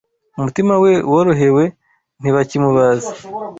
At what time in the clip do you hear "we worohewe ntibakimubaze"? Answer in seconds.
0.83-3.11